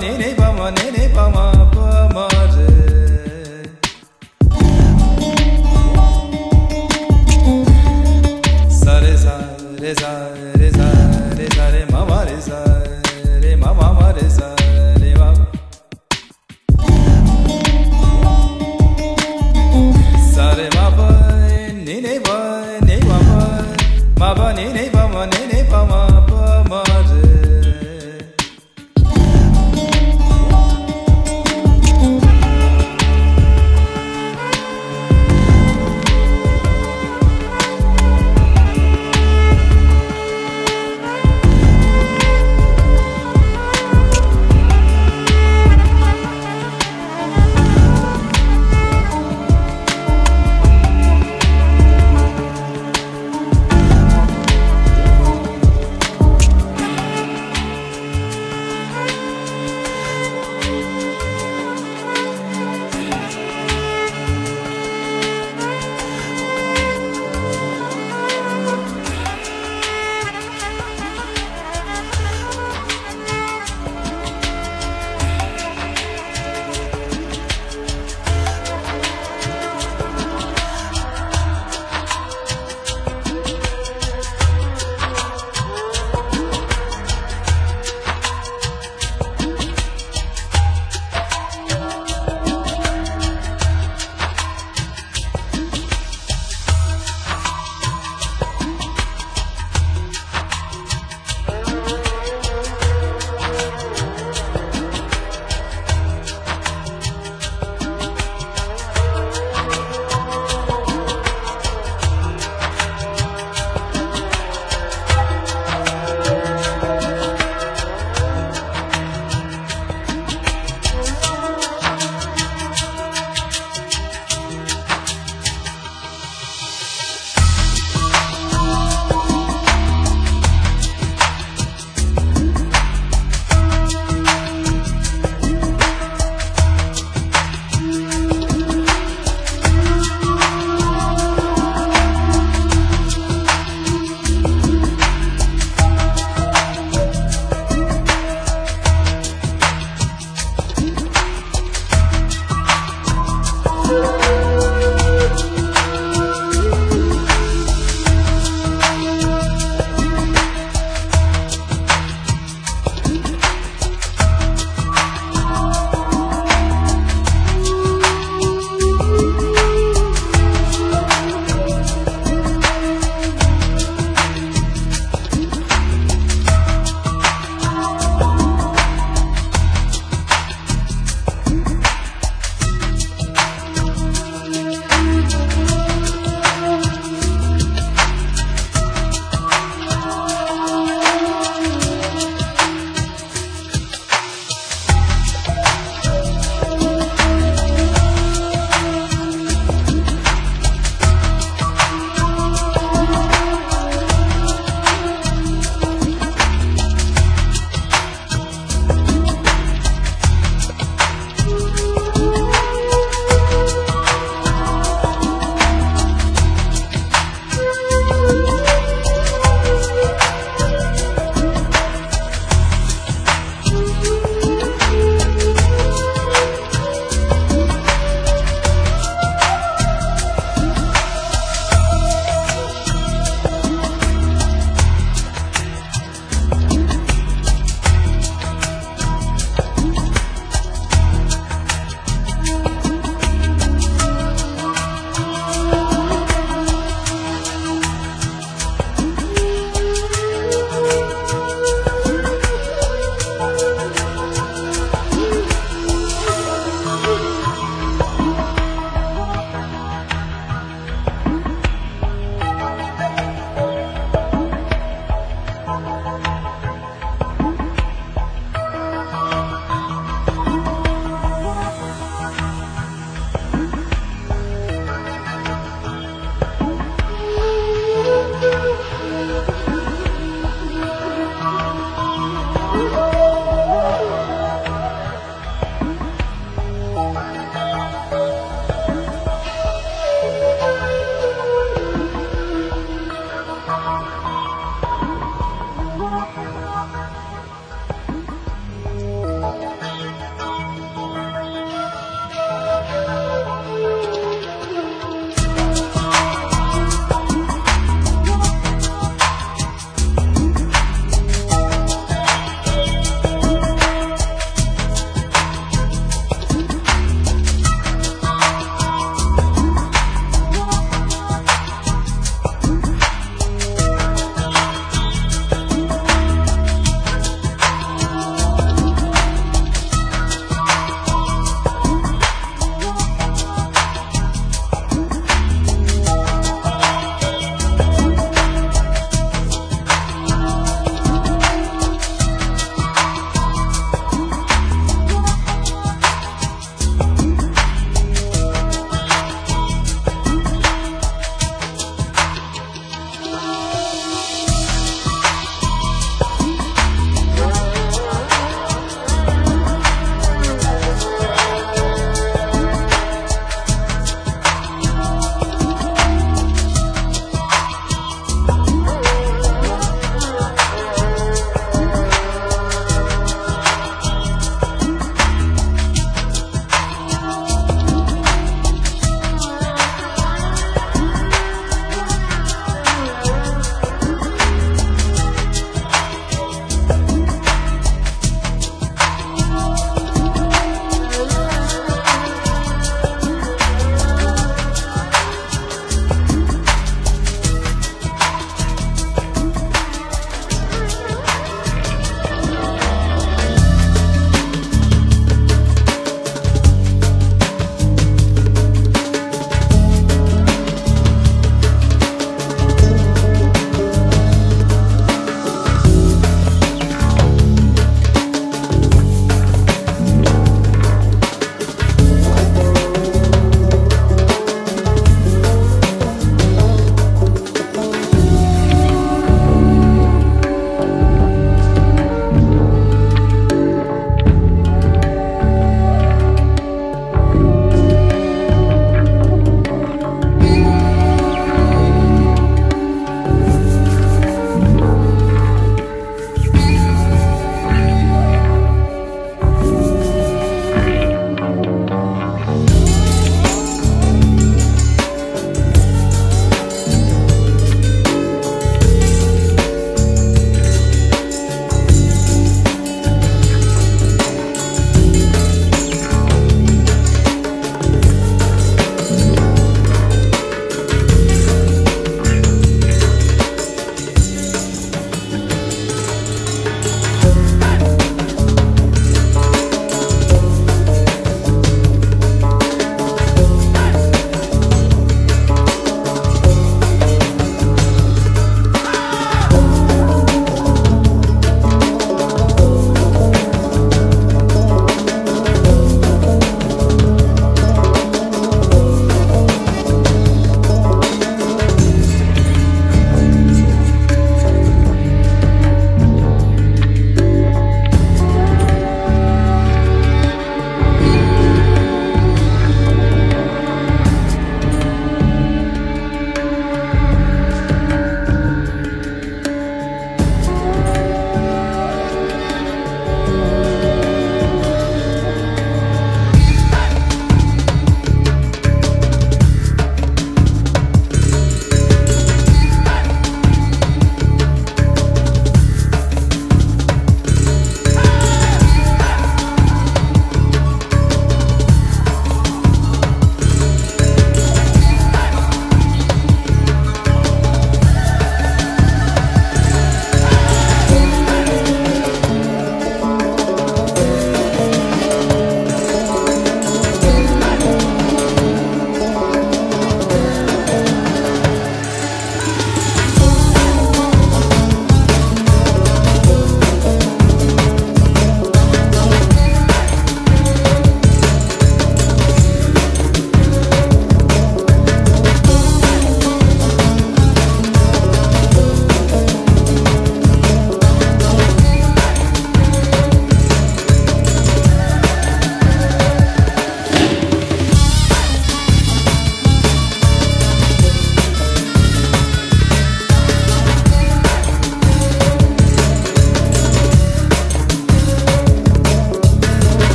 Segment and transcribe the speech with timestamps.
[0.00, 1.71] ni ni pa ma ni pa pa ma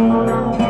[0.00, 0.69] Música